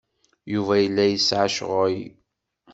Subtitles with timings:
[0.53, 1.97] Yuba yella yesɛa ccɣel.